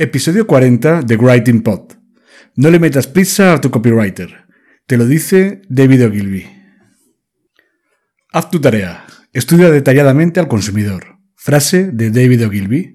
[0.00, 1.98] Episodio 40 de Writing Pod.
[2.54, 4.46] No le metas prisa a tu copywriter.
[4.86, 6.46] Te lo dice David Ogilvy.
[8.32, 9.04] Haz tu tarea.
[9.32, 11.18] Estudia detalladamente al consumidor.
[11.34, 12.94] Frase de David Ogilvy.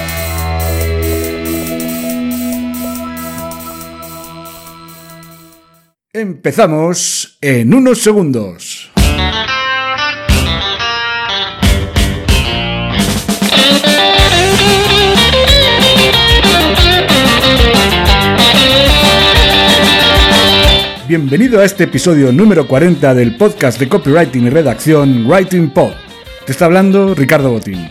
[6.13, 8.91] Empezamos en unos segundos.
[21.07, 25.93] Bienvenido a este episodio número 40 del podcast de copywriting y redacción Writing Pod.
[26.45, 27.87] Te está hablando Ricardo Botín.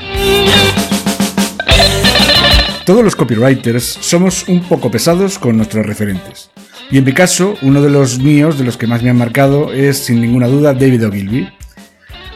[2.85, 6.51] Todos los copywriters somos un poco pesados con nuestros referentes.
[6.91, 9.73] Y en mi caso, uno de los míos, de los que más me han marcado,
[9.73, 11.49] es sin ninguna duda David Ogilvy.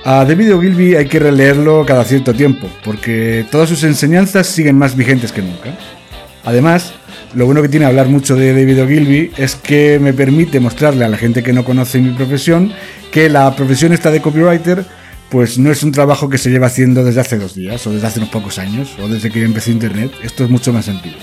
[0.04, 4.97] A David Ogilvy hay que releerlo cada cierto tiempo, porque todas sus enseñanzas siguen más
[4.97, 5.76] vigentes que nunca.
[6.44, 6.94] Además,
[7.34, 11.09] lo bueno que tiene hablar mucho de David Ogilvy es que me permite mostrarle a
[11.09, 12.72] la gente que no conoce mi profesión
[13.10, 14.84] que la profesión esta de copywriter
[15.31, 18.06] pues no es un trabajo que se lleva haciendo desde hace dos días o desde
[18.06, 20.12] hace unos pocos años o desde que empecé Internet.
[20.22, 21.19] Esto es mucho más antiguo.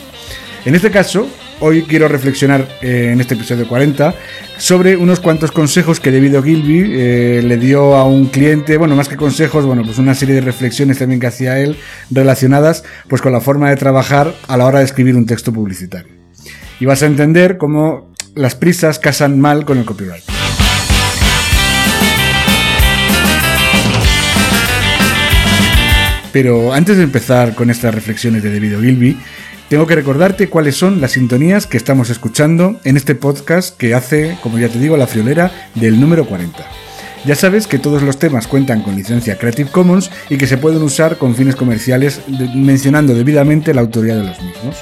[0.66, 1.28] En este caso,
[1.62, 4.14] hoy quiero reflexionar eh, en este episodio 40
[4.58, 9.08] sobre unos cuantos consejos que David Ogilvy eh, le dio a un cliente, bueno, más
[9.08, 11.78] que consejos, bueno, pues una serie de reflexiones también que hacía él
[12.10, 16.12] relacionadas pues con la forma de trabajar a la hora de escribir un texto publicitario.
[16.80, 20.24] Y vas a entender cómo las prisas casan mal con el copyright.
[26.34, 29.18] Pero antes de empezar con estas reflexiones de David Ogilvy,
[29.72, 34.38] tengo que recordarte cuáles son las sintonías que estamos escuchando en este podcast que hace,
[34.44, 36.62] como ya te digo, la friolera del número 40.
[37.24, 40.84] Ya sabes que todos los temas cuentan con licencia Creative Commons y que se pueden
[40.84, 42.20] usar con fines comerciales
[42.54, 44.76] mencionando debidamente la autoría de los mismos.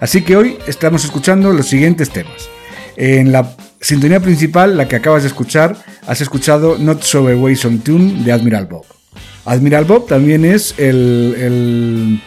[0.00, 2.48] Así que hoy estamos escuchando los siguientes temas.
[2.96, 5.76] En la sintonía principal, la que acabas de escuchar,
[6.06, 8.86] has escuchado Not So Away Some Tune de Admiral Bob.
[9.44, 12.22] Admiral Bob también es el, el,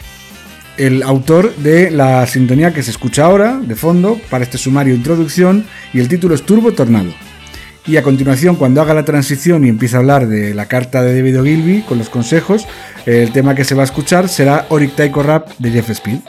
[0.77, 5.65] el, autor de la sintonía que se escucha ahora, de fondo, para este sumario introducción,
[5.93, 7.13] y el título es Turbo Tornado.
[7.87, 11.15] Y a continuación, cuando haga la transición y empiece a hablar de la carta de
[11.15, 12.65] David Ogilvy con los consejos,
[13.05, 16.19] el tema que se va a escuchar será Oric Taiko Rap de Jeff Speed.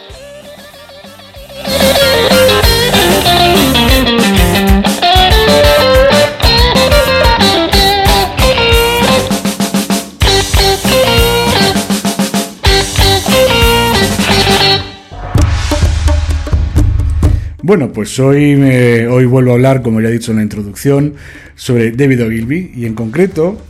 [17.67, 21.15] Bueno, pues hoy, me, hoy vuelvo a hablar, como ya he dicho en la introducción,
[21.57, 23.61] sobre David Ogilvy y en concreto,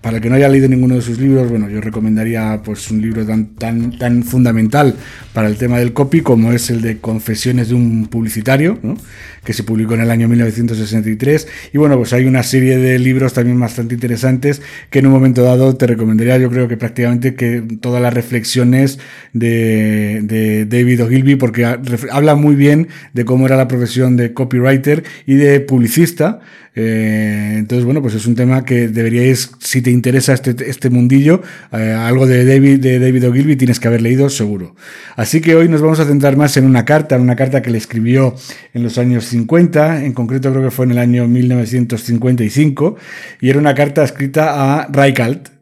[0.00, 3.00] para el que no haya leído ninguno de sus libros, bueno, yo recomendaría pues un
[3.00, 4.96] libro tan, tan, tan fundamental
[5.32, 8.96] para el tema del copy como es el de Confesiones de un publicitario, ¿no?
[9.46, 11.48] Que se publicó en el año 1963.
[11.72, 14.60] Y bueno, pues hay una serie de libros también bastante interesantes
[14.90, 18.98] que en un momento dado te recomendaría, yo creo que prácticamente que todas las reflexiones
[19.32, 25.04] de, de David Ogilvy, porque habla muy bien de cómo era la profesión de copywriter
[25.26, 26.40] y de publicista
[26.78, 31.40] Eh, entonces, bueno, pues es un tema que deberíais, si te interesa este, este mundillo,
[31.72, 34.76] eh, algo de David, de David Ogilvy tienes que haber leído seguro.
[35.16, 37.70] Así que hoy nos vamos a centrar más en una carta, en una carta que
[37.70, 38.34] le escribió
[38.74, 42.96] en los años 50, en concreto creo que fue en el año 1955,
[43.40, 45.55] y era una carta escrita a Reichelt,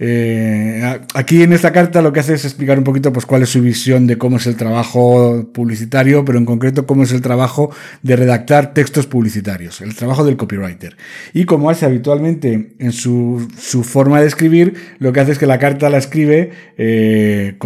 [0.00, 3.48] eh, aquí en esta carta lo que hace es explicar un poquito pues, cuál es
[3.48, 7.70] su visión de cómo es el trabajo publicitario, pero en concreto cómo es el trabajo
[8.02, 10.96] de redactar textos publicitarios, el trabajo del copywriter.
[11.34, 13.48] Y como hace habitualmente en su,
[13.82, 17.58] forma de escribir, lo que hace es que la carta la escribe eh,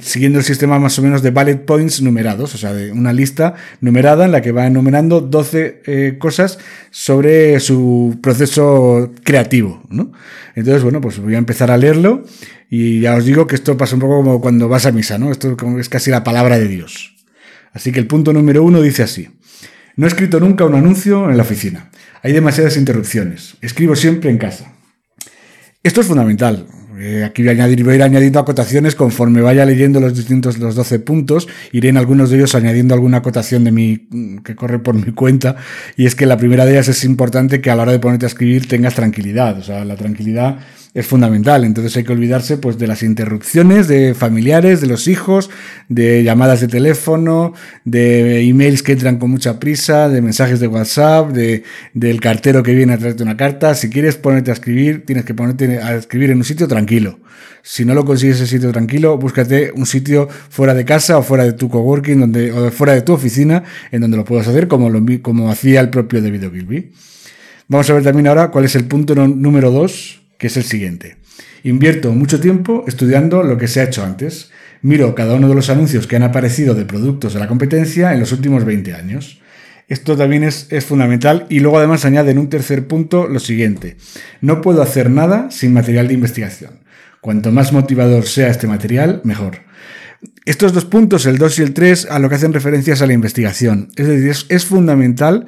[0.00, 3.54] siguiendo el sistema más o menos de bullet points numerados, o sea, de una lista
[3.82, 6.58] numerada en la que va enumerando 12 eh, cosas
[6.90, 9.82] sobre su proceso creativo.
[9.90, 10.12] ¿no?
[10.54, 12.24] Entonces, bueno, pues voy a empezar a leerlo
[12.70, 15.32] y ya os digo que esto pasa un poco como cuando vas a misa, ¿no?
[15.32, 17.16] Esto es casi la palabra de Dios.
[17.72, 19.28] Así que el punto número uno dice así.
[19.96, 21.90] No he escrito nunca un anuncio en la oficina.
[22.22, 23.56] Hay demasiadas interrupciones.
[23.60, 24.72] Escribo siempre en casa.
[25.82, 26.68] Esto es fundamental.
[27.00, 30.58] Eh, aquí voy a, añadir, voy a ir añadiendo acotaciones conforme vaya leyendo los distintos,
[30.58, 31.48] los 12 puntos.
[31.72, 34.08] Iré en algunos de ellos añadiendo alguna acotación de mi,
[34.44, 35.56] que corre por mi cuenta.
[35.96, 38.26] Y es que la primera de ellas es importante que a la hora de ponerte
[38.26, 39.58] a escribir tengas tranquilidad.
[39.58, 40.60] O sea, la tranquilidad
[40.92, 41.64] es fundamental.
[41.64, 45.50] Entonces hay que olvidarse pues de las interrupciones de familiares, de los hijos,
[45.88, 47.54] de llamadas de teléfono,
[47.84, 51.62] de emails que entran con mucha prisa, de mensajes de WhatsApp, de,
[51.94, 53.74] del cartero que viene a traerte una carta.
[53.74, 57.20] Si quieres ponerte a escribir, tienes que ponerte a escribir en un sitio tranquilo.
[57.62, 61.44] Si no lo consigues ese sitio tranquilo, búscate un sitio fuera de casa o fuera
[61.44, 63.62] de tu coworking donde, o fuera de tu oficina
[63.92, 66.92] en donde lo puedas hacer como, lo, como hacía el propio David Ogilvy.
[67.68, 71.16] Vamos a ver también ahora cuál es el punto número dos que es el siguiente.
[71.62, 74.50] Invierto mucho tiempo estudiando lo que se ha hecho antes.
[74.80, 78.20] Miro cada uno de los anuncios que han aparecido de productos de la competencia en
[78.20, 79.40] los últimos 20 años.
[79.86, 83.98] Esto también es, es, fundamental y luego además añade en un tercer punto lo siguiente.
[84.40, 86.80] No puedo hacer nada sin material de investigación.
[87.20, 89.58] Cuanto más motivador sea este material, mejor.
[90.46, 93.12] Estos dos puntos, el 2 y el 3, a lo que hacen referencias a la
[93.12, 93.88] investigación.
[93.96, 95.46] Es decir, es, es fundamental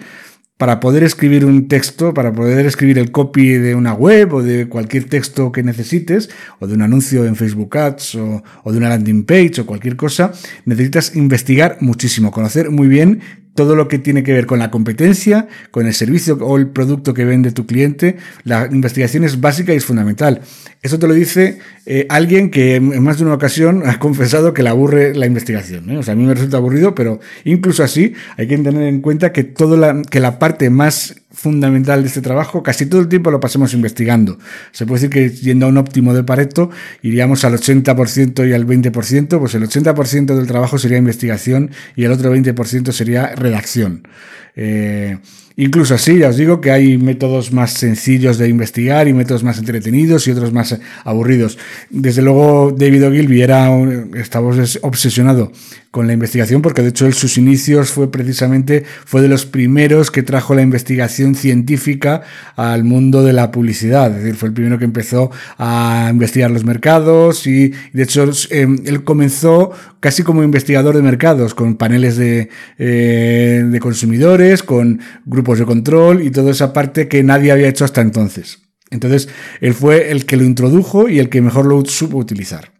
[0.63, 4.69] para poder escribir un texto, para poder escribir el copy de una web o de
[4.69, 6.31] cualquier texto que necesites,
[6.61, 10.31] o de un anuncio en Facebook Ads o, de una landing page o cualquier cosa,
[10.65, 15.49] necesitas investigar muchísimo, conocer muy bien todo lo que tiene que ver con la competencia,
[15.71, 19.77] con el servicio o el producto que vende tu cliente, la investigación es básica y
[19.77, 20.41] es fundamental.
[20.83, 24.63] Eso te lo dice eh, alguien que en más de una ocasión ha confesado que
[24.63, 25.91] le aburre la investigación.
[25.91, 25.99] ¿eh?
[25.99, 29.33] O sea, a mí me resulta aburrido, pero incluso así hay que tener en cuenta
[29.33, 33.31] que, todo la, que la parte más fundamental de este trabajo, casi todo el tiempo
[33.31, 34.39] lo pasamos investigando.
[34.71, 36.71] Se puede decir que yendo a un óptimo de Pareto,
[37.03, 42.13] iríamos al 80% y al 20%, pues el 80% del trabajo sería investigación y el
[42.13, 44.07] otro 20% sería redacción.
[44.55, 45.19] Eh,
[45.57, 49.59] incluso así, ya os digo que hay métodos más sencillos de investigar y métodos más
[49.59, 51.59] entretenidos y otros más aburridos.
[51.91, 53.71] Desde luego, David Ogilvy era
[54.15, 54.51] estaba
[54.83, 55.53] obsesionado
[55.93, 60.11] con la investigación porque de hecho en sus inicios fue precisamente fue de los primeros
[60.11, 62.23] que trajo la investigación científica
[62.57, 64.11] al mundo de la publicidad.
[64.11, 68.79] Es decir, fue el primero que empezó a investigar los mercados y de hecho em,
[68.87, 69.73] él comenzó
[70.03, 76.23] casi como investigador de mercados con paneles de, eh, de consumidores con grupos de control
[76.23, 78.59] y toda esa parte que nadie había hecho hasta entonces.
[78.91, 79.29] Entonces,
[79.61, 82.73] él fue el que lo introdujo y el que mejor lo supo utilizar.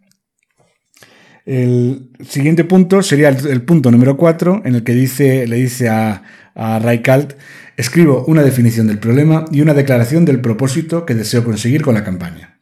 [1.45, 6.23] El siguiente punto sería el, punto número 4, en el que dice, le dice a,
[6.55, 7.35] a Raikalt,
[7.77, 12.03] escribo una definición del problema y una declaración del propósito que deseo conseguir con la
[12.03, 12.52] campaña.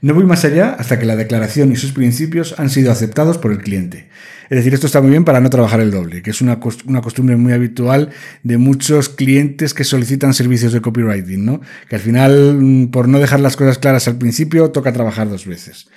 [0.00, 3.50] No voy más allá hasta que la declaración y sus principios han sido aceptados por
[3.50, 4.08] el cliente.
[4.50, 7.36] Es decir, esto está muy bien para no trabajar el doble, que es una, costumbre
[7.36, 8.10] muy habitual
[8.42, 11.60] de muchos clientes que solicitan servicios de copywriting, ¿no?
[11.88, 15.46] Que al final, mm, por no dejar las cosas claras al principio, toca trabajar dos
[15.46, 15.88] veces.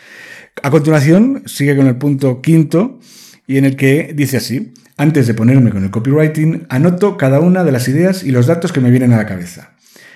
[0.63, 2.99] A continuación, sigue con el punto quinto,
[3.47, 7.63] y en el que dice así, antes de ponerme con el copywriting, anoto cada una
[7.63, 9.70] de las ideas y los datos que me vienen a la cabeza.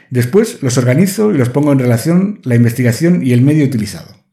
[0.09, 4.24] Después los organizo y los pongo en relación la investigación y el medio utilizado.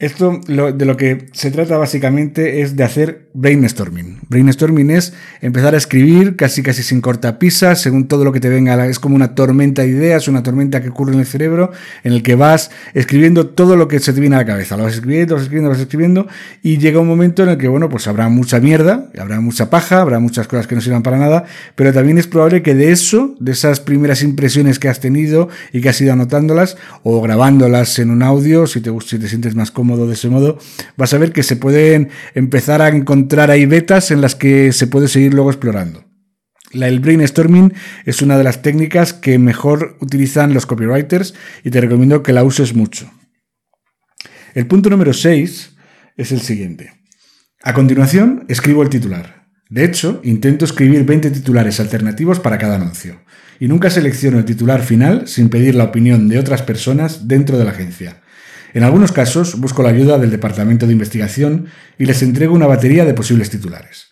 [0.00, 4.20] Esto de lo que se trata básicamente es de hacer brainstorming.
[4.30, 8.86] Brainstorming es empezar a escribir casi casi sin cortapisas, según todo lo que te venga.
[8.86, 12.22] Es como una tormenta de ideas, una tormenta que ocurre en el cerebro, en el
[12.22, 14.78] que vas escribiendo todo lo que se te viene a la cabeza.
[14.78, 16.26] Lo vas escribiendo, lo vas escribiendo, lo vas escribiendo,
[16.62, 20.00] y llega un momento en el que, bueno, pues habrá mucha mierda, habrá mucha paja,
[20.00, 23.34] habrá muchas cosas que no sirvan para nada, pero también es probable que de eso,
[23.38, 28.10] de esas primeras impresiones que has tenido y que has ido anotándolas o grabándolas en
[28.10, 30.58] un audio, si te, si te sientes más cómodo, de ese modo,
[30.96, 34.86] vas a ver que se pueden empezar a encontrar ahí vetas en las que se
[34.86, 36.04] puede seguir luego explorando.
[36.72, 41.80] La, el brainstorming es una de las técnicas que mejor utilizan los copywriters y te
[41.80, 43.10] recomiendo que la uses mucho.
[44.54, 45.76] El punto número 6
[46.16, 46.92] es el siguiente.
[47.62, 49.40] A continuación, escribo el titular.
[49.68, 53.20] De hecho, intento escribir 20 titulares alternativos para cada anuncio.
[53.60, 57.64] Y nunca selecciono el titular final sin pedir la opinión de otras personas dentro de
[57.64, 58.22] la agencia.
[58.74, 61.66] En algunos casos, busco la ayuda del departamento de investigación
[61.98, 64.10] y les entrego una batería de posibles titulares.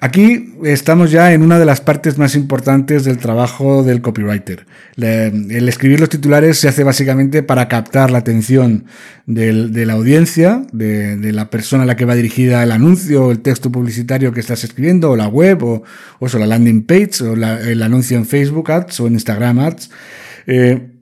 [0.00, 4.64] Aquí estamos ya en una de las partes más importantes del trabajo del copywriter.
[4.96, 8.84] el escribir los titulares se hace básicamente para captar la atención
[9.26, 13.72] de la audiencia, de, la persona a la que va dirigida el anuncio, el texto
[13.72, 15.82] publicitario que estás escribiendo, o la web, o,
[16.20, 19.90] o la landing page, o el anuncio en Facebook Ads o en Instagram Ads.
[20.46, 20.97] Eh,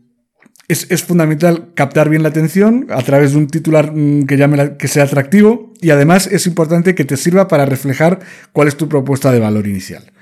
[0.68, 4.88] es, fundamental captar bien la atención a través de un titular mm, que, llame que
[4.88, 8.20] sea atractivo y además es importante que te sirva para reflejar
[8.52, 10.12] cuál es tu propuesta de valor inicial.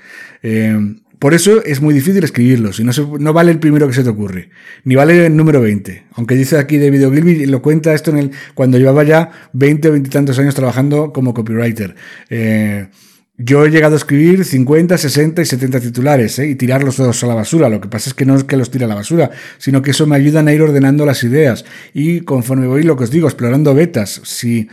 [0.43, 4.03] Eh, por eso es muy difícil escribirlo, si no, no vale el primero que se
[4.03, 4.49] te ocurre,
[4.83, 6.03] ni vale el número 20.
[6.13, 9.87] Aunque dice aquí de Video Gilby, lo cuenta esto en el, cuando llevaba ya 20
[9.87, 11.95] o 20 y tantos años trabajando como copywriter.
[12.29, 12.89] Eh,
[13.37, 16.47] yo he llegado a escribir 50, 60 y 70 titulares ¿eh?
[16.47, 17.67] y tirarlos todos a la basura.
[17.69, 19.91] Lo que pasa es que no es que los tire a la basura, sino que
[19.91, 21.65] eso me ayuda a ir ordenando las ideas.
[21.93, 24.21] Y conforme voy, lo que os digo, explorando betas.
[24.23, 24.69] Si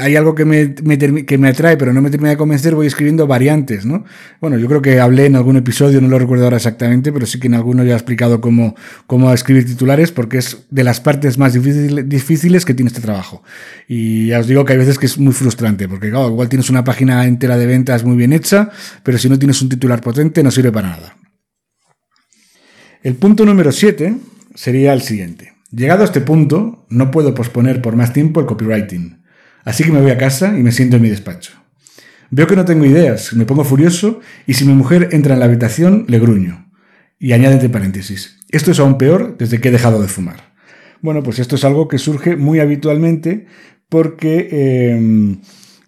[0.00, 3.26] hay algo que me, que me atrae pero no me termina de convencer, voy escribiendo
[3.26, 4.04] variantes, ¿no?
[4.40, 7.40] Bueno, yo creo que hablé en algún episodio, no lo recuerdo ahora exactamente, pero sí
[7.40, 8.76] que en alguno ya he explicado cómo,
[9.08, 13.42] cómo escribir titulares porque es de las partes más difíciles que tiene este trabajo.
[13.88, 16.70] Y ya os digo que hay veces que es muy frustrante porque, claro, igual tienes
[16.70, 18.70] una página entera de ventas muy bien hecha,
[19.02, 21.16] pero si no tienes un titular potente no sirve para nada.
[23.02, 24.16] El punto número 7
[24.54, 25.54] sería el siguiente.
[25.72, 29.25] Llegado a este punto, no puedo posponer por más tiempo el copywriting.
[29.66, 31.52] Así que me voy a casa y me siento en mi despacho.
[32.30, 35.46] Veo que no tengo ideas, me pongo furioso y si mi mujer entra en la
[35.46, 36.70] habitación le gruño.
[37.18, 40.54] Y añade entre paréntesis, esto es aún peor desde que he dejado de fumar.
[41.02, 43.46] Bueno, pues esto es algo que surge muy habitualmente
[43.88, 45.36] porque eh,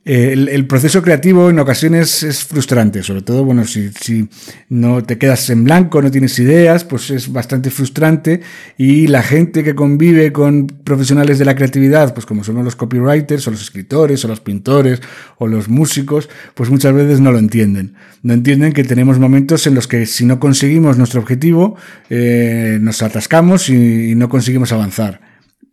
[0.08, 4.26] el, proceso creativo en ocasiones es frustrante, sobre todo, bueno, si, si,
[4.70, 8.40] no te quedas en blanco, no tienes ideas, pues es bastante frustrante
[8.78, 13.46] y la gente que convive con profesionales de la creatividad, pues como son los copywriters
[13.48, 15.02] o los escritores o los pintores
[15.36, 17.94] o los músicos, pues muchas veces no lo entienden.
[18.22, 21.76] No entienden que tenemos momentos en los que si no conseguimos nuestro objetivo,
[22.08, 25.20] eh, nos atascamos y no conseguimos avanzar.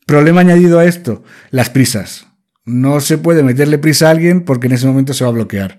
[0.06, 2.28] Problema añadido a esto, las prisas.
[2.66, 5.78] No se puede meterle prisa a alguien porque en ese momento se va a bloquear.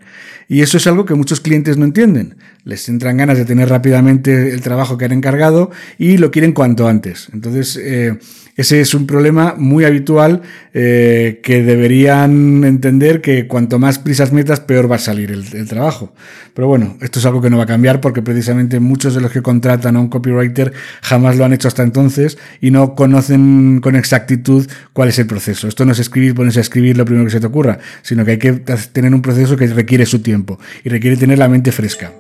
[0.49, 2.37] Y eso es algo que muchos clientes no entienden.
[2.63, 6.87] Les entran ganas de tener rápidamente el trabajo que han encargado y lo quieren cuanto
[6.87, 7.29] antes.
[7.33, 8.19] Entonces, eh,
[8.57, 10.41] ese es un problema muy habitual
[10.73, 16.15] eh, que deberían entender que cuanto más prisas metas, peor va a salir el, trabajo.
[16.55, 19.31] Pero bueno, esto es algo que no va a cambiar porque precisamente muchos de los
[19.31, 20.73] que contratan a un copywriter
[21.03, 25.69] jamás lo han hecho hasta entonces y no conocen con exactitud cuál es el proceso.
[25.69, 28.33] Esto no es escribir, ponerse a escribir lo primero que se te ocurra, sino que
[28.33, 28.53] hay que
[28.93, 32.13] tener un proceso que requiere su tiempo y requiere tener la mente fresca.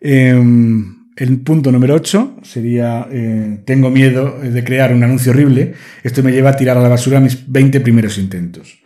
[0.00, 5.74] Em, el punto número 8 sería, eh, tengo miedo de crear un anuncio horrible.
[6.02, 8.80] Esto me lleva a tirar a la basura mis 20 primeros intentos.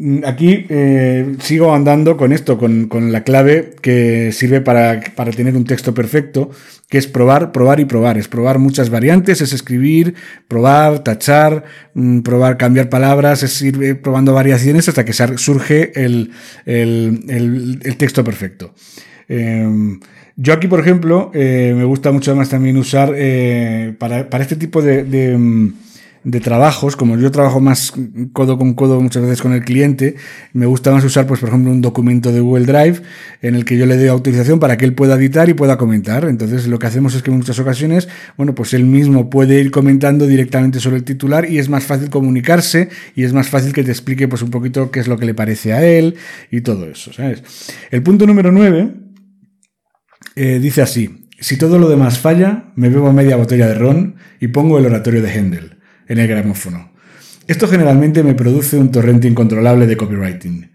[0.00, 5.00] Mm, aquí eh, sigo andando con esto, con, la clave que sirve para,
[5.34, 6.50] tener un texto perfecto,
[6.88, 8.18] que es probar, probar y probar.
[8.18, 10.14] Es probar muchas variantes, es escribir,
[10.46, 11.64] probar, tachar,
[11.94, 16.30] mm, probar, cambiar palabras, es ir probando variaciones hasta que surge el,
[17.98, 18.74] texto perfecto.
[19.28, 20.00] Em,
[20.36, 24.80] yo aquí, por ejemplo, eh, me gusta mucho más también usar eh, para, este tipo
[24.80, 25.68] mm,
[26.24, 27.92] de, trabajos, como yo trabajo más
[28.32, 30.14] codo con codo muchas veces con el cliente,
[30.54, 33.02] me gusta más usar, pues, por ejemplo, un documento de Google Drive
[33.42, 36.24] en el que yo le doy autorización para que él pueda editar y pueda comentar.
[36.24, 38.08] Entonces, lo que hacemos es que en muchas ocasiones,
[38.38, 42.08] bueno, pues él mismo puede ir comentando directamente sobre el titular y es más fácil
[42.08, 45.26] comunicarse y es más fácil que te explique, pues, un poquito qué es lo que
[45.26, 46.14] le parece a él
[46.50, 47.42] y todo eso, ¿sabes?
[47.90, 49.07] El punto número 9
[50.38, 54.48] eh, dice así, si todo lo demás falla, me bebo media botella de ron y
[54.48, 56.92] pongo el oratorio de Händel en el gramófono.
[57.48, 60.70] Esto generalmente me produce un torrente incontrolable de copywriting.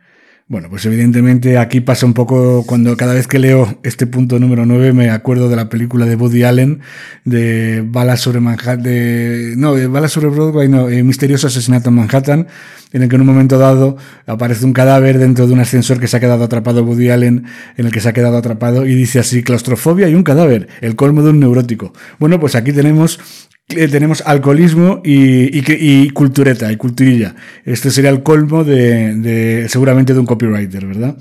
[0.49, 4.65] Bueno, pues evidentemente aquí pasa un poco cuando cada vez que leo este punto número
[4.65, 6.81] 9 me acuerdo de la película de Woody Allen
[7.23, 12.47] de Balas sobre Manhattan, de, no, Balas sobre Broadway, no, eh, Misterioso Asesinato en Manhattan,
[12.91, 13.95] en el que en un momento dado
[14.27, 17.45] aparece un cadáver dentro de un ascensor que se ha quedado atrapado Woody Allen,
[17.77, 20.97] en el que se ha quedado atrapado y dice así, claustrofobia y un cadáver, el
[20.97, 21.93] colmo de un neurótico.
[22.19, 23.17] Bueno, pues aquí tenemos
[23.67, 27.35] tenemos alcoholismo y, cultureta y culturilla.
[27.65, 31.17] Este sería el colmo de, seguramente de un copywriter, ¿verdad?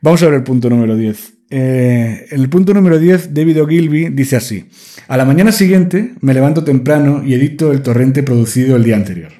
[0.00, 1.32] Vamos a ver el punto número 10.
[1.50, 4.70] Eh, el punto número 10, David Ogilvy dice así.
[5.06, 9.32] A la mañana siguiente me levanto temprano y edito el torrente producido el día anterior.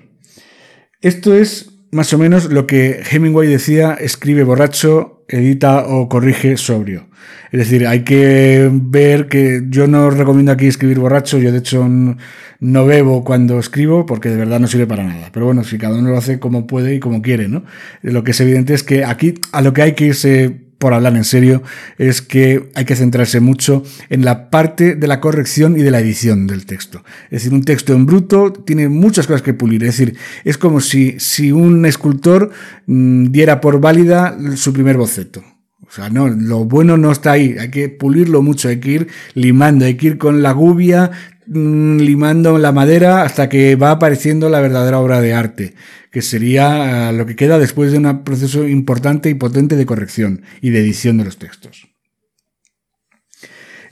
[1.00, 7.06] Esto es más o menos lo que Hemingway decía, escribe borracho, edita o corrige sobrio.
[7.50, 11.86] Es decir, hay que ver que yo no recomiendo aquí escribir borracho, yo de hecho
[11.86, 15.28] no bebo cuando escribo porque de verdad no sirve para nada.
[15.32, 17.64] Pero bueno, si cada uno lo hace como puede y como quiere, ¿no?
[18.02, 21.14] Lo que es evidente es que aquí a lo que hay que irse por hablar
[21.14, 21.62] en serio,
[21.96, 26.00] es que hay que centrarse mucho en la parte de la corrección y de la
[26.00, 27.04] edición del texto.
[27.26, 29.84] Es decir, un texto en bruto tiene muchas cosas que pulir.
[29.84, 32.50] Es decir, es como si, si un escultor
[32.86, 35.44] mm, diera por válida su primer boceto.
[35.86, 39.08] O sea, no, lo bueno no está ahí, hay que pulirlo mucho, hay que ir
[39.34, 41.12] limando, hay que ir con la gubia
[41.54, 45.74] limando la madera hasta que va apareciendo la verdadera obra de arte
[46.12, 50.42] que sería eh, lo que queda después de un proceso importante y potente de corrección
[50.60, 51.88] y de edición de los textos.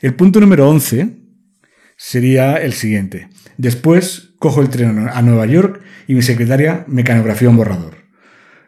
[0.00, 1.16] El punto número 11
[1.96, 3.28] sería el siguiente.
[3.56, 7.99] Después cojo el tren a Nueva York y mi secretaria mecanografía un borrador.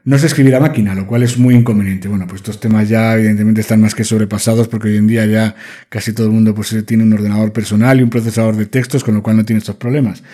[0.04, 2.08] No se escribir a máquina, lo cual es muy inconveniente.
[2.08, 5.54] Bueno, pues estos temas ya evidentemente están más que sobrepasados porque hoy en día ya
[5.88, 9.14] casi todo el mundo pues, tiene un ordenador personal y un procesador de textos, con
[9.14, 10.24] lo cual no tiene estos problemas.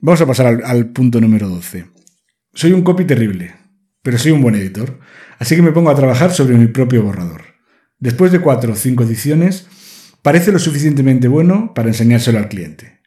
[0.00, 1.84] Vamos a pasar al, al punto número 12.
[2.54, 3.54] Soy un copy terrible,
[4.02, 4.98] pero soy un buen editor,
[5.38, 7.42] así que me pongo a trabajar sobre mi propio borrador.
[7.98, 9.66] Después de cuatro o cinco ediciones,
[10.22, 13.01] parece lo suficientemente bueno para enseñárselo al cliente.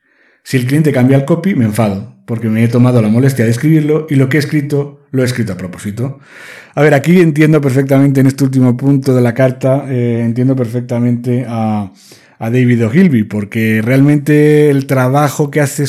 [0.46, 3.50] Si el cliente cambia el copy, me enfado, porque me he tomado la molestia de
[3.50, 6.20] escribirlo y lo que he escrito lo he escrito a propósito.
[6.76, 11.48] A ver, aquí entiendo perfectamente en este último punto de la carta, eh, entiendo perfectamente
[11.50, 11.92] a
[12.50, 15.86] David Ogilvy, porque realmente el trabajo que hace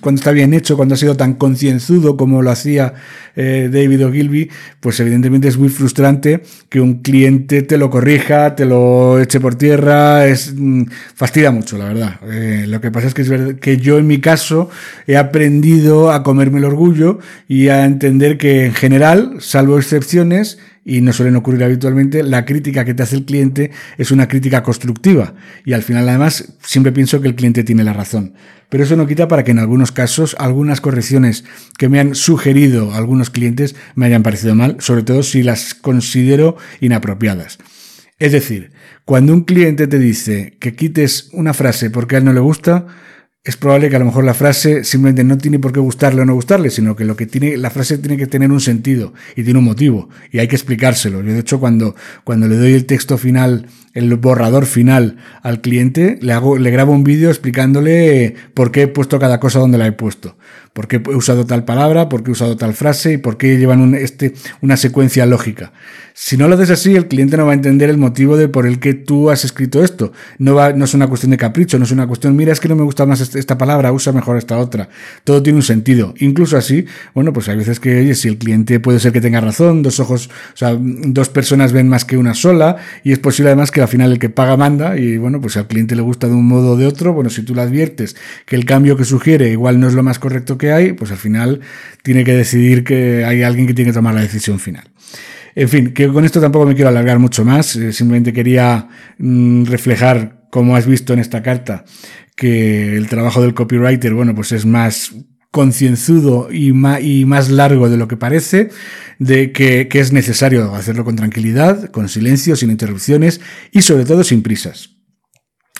[0.00, 2.94] cuando está bien hecho, cuando ha sido tan concienzudo como lo hacía
[3.36, 4.50] eh, David Ogilvy,
[4.80, 9.56] pues evidentemente es muy frustrante que un cliente te lo corrija, te lo eche por
[9.56, 12.20] tierra, es mm, fastidia mucho, la verdad.
[12.30, 14.70] Eh, lo que pasa es que es verdad que yo en mi caso
[15.06, 21.00] he aprendido a comerme el orgullo y a entender que en general, salvo excepciones, y
[21.00, 25.34] no suelen ocurrir habitualmente, la crítica que te hace el cliente es una crítica constructiva.
[25.64, 28.34] Y al final, además, siempre pienso que el cliente tiene la razón.
[28.68, 31.44] Pero eso no quita para que en algunos casos algunas correcciones
[31.78, 36.56] que me han sugerido algunos clientes me hayan parecido mal, sobre todo si las considero
[36.80, 37.58] inapropiadas.
[38.18, 38.72] Es decir,
[39.04, 42.86] cuando un cliente te dice que quites una frase porque a él no le gusta,
[43.44, 46.24] es probable que a lo mejor la frase simplemente no tiene por qué gustarle o
[46.24, 49.44] no gustarle, sino que lo que tiene, la frase tiene que tener un sentido y
[49.44, 51.20] tiene un motivo y hay que explicárselo.
[51.22, 56.18] Yo de hecho cuando, cuando le doy el texto final, el borrador final al cliente,
[56.20, 59.86] le hago, le grabo un vídeo explicándole por qué he puesto cada cosa donde la
[59.86, 60.36] he puesto,
[60.72, 63.56] por qué he usado tal palabra, por qué he usado tal frase y por qué
[63.56, 65.72] llevan un, este, una secuencia lógica.
[66.16, 68.68] Si no lo haces así, el cliente no va a entender el motivo de por
[68.68, 70.12] el que tú has escrito esto.
[70.38, 72.68] No, va, no es una cuestión de capricho, no es una cuestión, mira, es que
[72.68, 74.88] no me gusta más este, esta palabra, usa mejor esta otra.
[75.24, 76.14] Todo tiene un sentido.
[76.18, 79.40] Incluso así, bueno, pues hay veces que, oye, si el cliente puede ser que tenga
[79.40, 83.48] razón, dos ojos, o sea, dos personas ven más que una sola, y es posible
[83.48, 86.26] además que al final el que paga manda, y bueno, pues al cliente le gusta
[86.26, 88.16] de un modo o de otro, bueno, si tú le adviertes
[88.46, 91.18] que el cambio que sugiere igual no es lo más correcto que hay, pues al
[91.18, 91.60] final
[92.02, 94.90] tiene que decidir que hay alguien que tiene que tomar la decisión final.
[95.54, 99.64] En fin, que con esto tampoco me quiero alargar mucho más, eh, simplemente quería mm,
[99.66, 101.84] reflejar, como has visto en esta carta,
[102.36, 105.14] que el trabajo del copywriter, bueno, pues es más
[105.52, 108.70] concienzudo y más, y más largo de lo que parece,
[109.18, 113.40] de que, que es necesario hacerlo con tranquilidad, con silencio, sin interrupciones
[113.72, 114.94] y sobre todo sin prisas.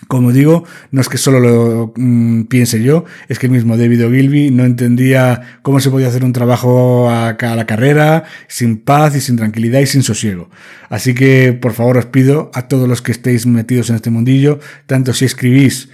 [0.09, 4.07] Como digo, no es que solo lo mm, piense yo, es que el mismo David
[4.07, 9.15] Ogilvy no entendía cómo se podía hacer un trabajo a, a, la carrera sin paz
[9.17, 10.51] y sin tranquilidad y sin sosiego.
[10.89, 14.59] Así que, por favor, os pido a todos los que estéis metidos en este mundillo,
[14.87, 15.89] tanto si escribís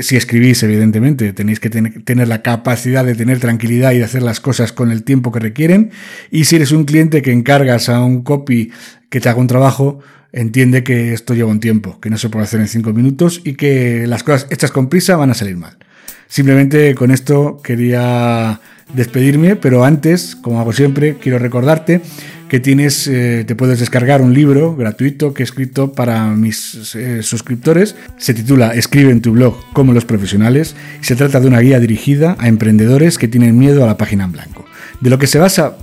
[0.00, 4.40] si escribís, evidentemente, tenéis que tener la capacidad de tener tranquilidad y de hacer las
[4.40, 5.90] cosas con el tiempo que requieren.
[6.30, 8.72] Y si eres un cliente que encargas a un copy
[9.08, 10.00] que te haga un trabajo,
[10.32, 13.54] entiende que esto lleva un tiempo, que no se puede hacer en cinco minutos y
[13.54, 15.78] que las cosas hechas con prisa van a salir mal.
[16.26, 18.60] Simplemente con esto quería
[18.94, 22.00] despedirme, pero antes, como hago siempre, quiero recordarte
[22.48, 27.22] que tienes, eh, te puedes descargar un libro gratuito que he escrito para mis eh,
[27.22, 27.94] suscriptores.
[28.16, 31.78] Se titula Escribe en tu blog como los profesionales y se trata de una guía
[31.78, 34.64] dirigida a emprendedores que tienen miedo a la página en blanco.
[35.00, 35.76] De lo que se basa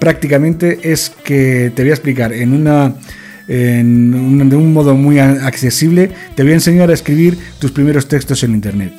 [0.00, 2.94] prácticamente es que te voy a explicar en una
[3.48, 8.42] en de un modo muy accesible, te voy a enseñar a escribir tus primeros textos
[8.44, 8.92] en Internet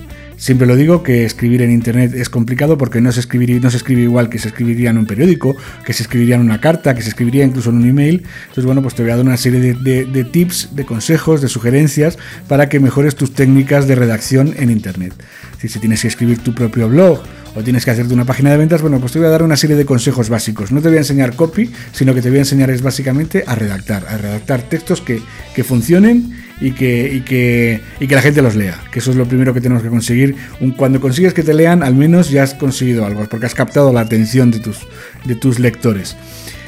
[0.43, 3.77] Siempre lo digo que escribir en internet es complicado porque no se, escribiría, no se
[3.77, 7.01] escribe igual que se escribiría en un periódico, que se escribiría en una carta, que
[7.01, 8.25] se escribiría incluso en un email.
[8.41, 12.17] Entonces, bueno, pues te voy a dar una serie de, tips, de consejos, de sugerencias
[12.49, 15.13] para que mejores tus técnicas de redacción en internet.
[15.61, 17.23] Si, si tienes que escribir tu propio blog
[17.55, 19.55] o tienes que hacerte una página de ventas, bueno, pues te voy a dar una
[19.55, 20.73] serie de consejos básicos.
[20.73, 23.55] No te voy a enseñar copy, sino que te voy a enseñar es básicamente a
[23.55, 25.21] redactar, a redactar textos que,
[25.55, 29.17] que funcionen y que, y, que, y que la gente los lea, que eso es
[29.17, 30.35] lo primero que tenemos que conseguir.
[30.77, 34.01] cuando consigues que te lean, al menos ya has conseguido algo, porque has captado la
[34.01, 34.87] atención de tus,
[35.25, 36.15] de tus lectores.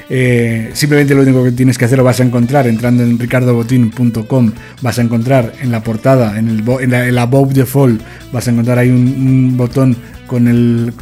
[0.08, 4.52] Eh, simplemente lo único que tienes que hacer lo vas a encontrar entrando en ricardobotin.com.
[4.82, 7.28] Vas a encontrar en la portada, en, el, en, la, en la
[7.66, 8.00] Fall,
[8.32, 10.94] vas a encontrar ahí un botón con el,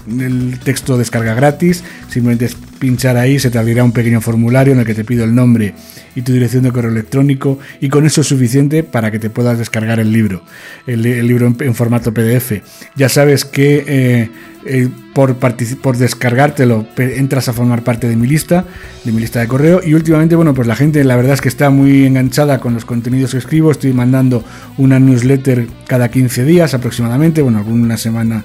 [0.64, 1.84] texto descarga gratis.
[2.10, 2.50] Simplemente
[2.84, 5.74] pinchar ahí, se te abrirá un pequeño formulario en el que te pido el nombre
[6.16, 9.58] y tu dirección de correo electrónico y con eso es suficiente para que te puedas
[9.58, 10.44] descargar el libro,
[10.86, 12.62] el, libro en, formato PDF.
[12.98, 14.30] Ya sabes que eh,
[14.66, 18.66] eh, por, por descargártelo entras a formar parte de mi lista,
[19.06, 21.48] de mi lista de correo y últimamente, bueno, pues la gente la verdad es que
[21.48, 24.44] está muy enganchada con los contenidos que escribo, estoy mandando
[24.78, 28.44] una newsletter cada 15 días aproximadamente, bueno, alguna semana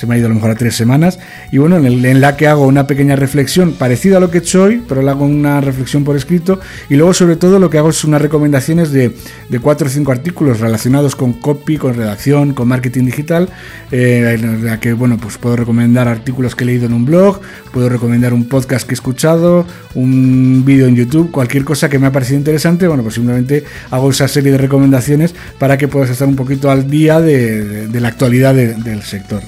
[0.00, 1.18] se me ha ido a lo mejor a tres semanas,
[1.52, 4.62] y bueno, en, la que hago una pequeña reflexión parecida a lo que he hecho
[4.62, 6.58] hoy, pero le hago una reflexión por escrito,
[6.88, 9.14] y luego sobre todo lo que hago es unas recomendaciones de,
[9.50, 13.50] de cuatro o cinco artículos relacionados con copy, con redacción, con marketing digital,
[13.92, 17.42] eh, en la que, bueno, pues puedo recomendar artículos que he leído en un blog,
[17.70, 22.06] puedo recomendar un podcast que he escuchado, un vídeo en YouTube, cualquier cosa que me
[22.06, 26.26] ha parecido interesante, bueno, pues simplemente hago esa serie de recomendaciones para que puedas estar
[26.26, 29.42] un poquito al día de, la actualidad del sector.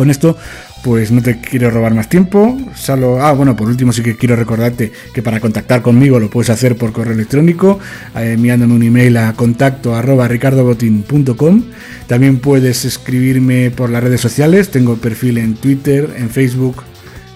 [0.00, 0.34] Con esto,
[0.82, 2.58] pues no te quiero robar más tiempo.
[2.74, 6.48] Solo, ah, bueno, por último sí que quiero recordarte que para contactar conmigo lo puedes
[6.48, 7.78] hacer por correo electrónico,
[8.16, 11.64] eh, enviándome un email a contacto arroba ricardobotin.com.
[12.06, 14.70] También puedes escribirme por las redes sociales.
[14.70, 16.82] Tengo perfil en Twitter, en Facebook,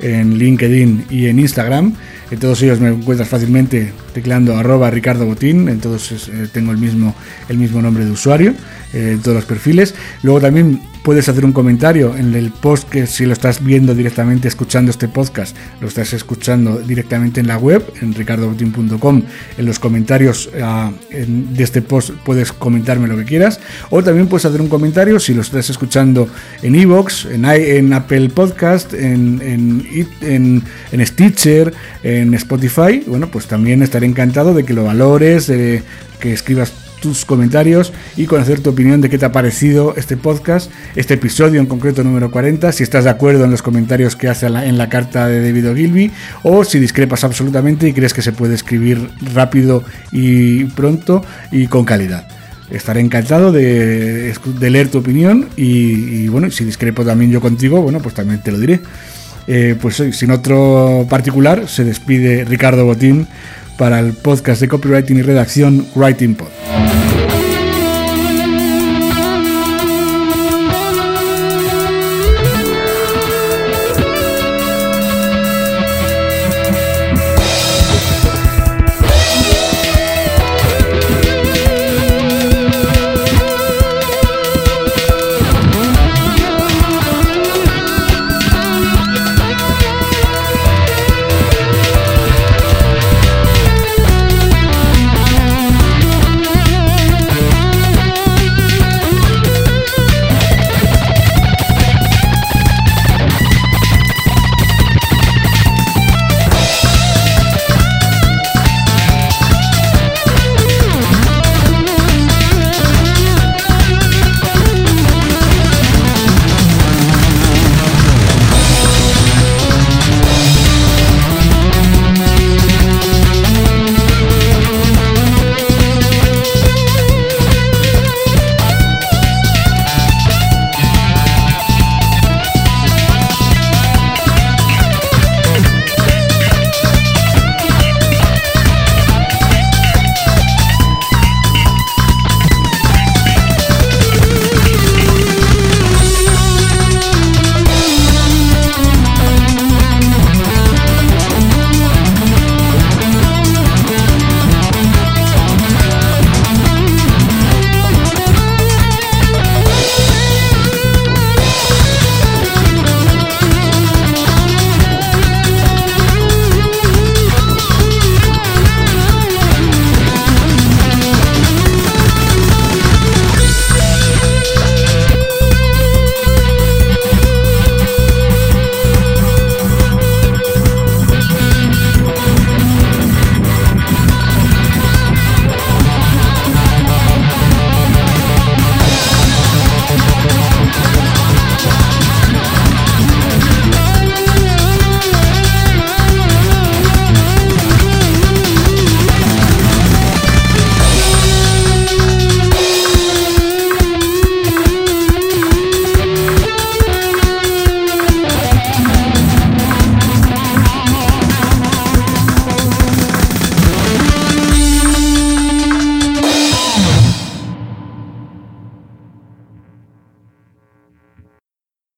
[0.00, 1.92] en LinkedIn y en Instagram.
[2.30, 6.78] En todos ellos me encuentras fácilmente tecleando arroba Ricardo Botín, en todos eh, tengo el
[6.78, 7.14] mismo,
[7.50, 8.54] el mismo nombre de usuario,
[8.94, 9.94] eh, en todos los perfiles.
[10.22, 14.48] Luego también puedes hacer un comentario en el post que si lo estás viendo directamente
[14.48, 19.22] escuchando este podcast, lo estás escuchando directamente en la web, en ricardobotín.com,
[19.58, 24.46] en los comentarios ah, de este post puedes comentarme lo que quieras, o también puedes
[24.46, 26.26] hacer un comentario si lo estás escuchando
[26.62, 29.42] en Evox, en, Apple Podcast, en,
[30.22, 35.82] en, en, Stitcher, en Spotify, bueno, pues también estaré encantado de que lo valores, de
[36.18, 36.72] que escribas
[37.04, 41.60] tus comentarios y conocer tu opinión de qué te ha parecido este podcast, este episodio
[41.60, 44.88] en concreto número 40, si estás de acuerdo en los comentarios que hace en la
[44.88, 46.10] carta de David Ogilvy
[46.44, 51.84] o si discrepas absolutamente y crees que se puede escribir rápido y pronto y con
[51.84, 52.26] calidad.
[52.70, 58.14] Estaré encantado de, leer tu opinión y, bueno, si discrepo también yo contigo, bueno, pues
[58.14, 58.80] también te lo diré.
[59.46, 63.28] Eh, pues sin otro particular, se despide Ricardo Botín
[63.76, 66.93] para el podcast de copywriting y redacción Writing Pod.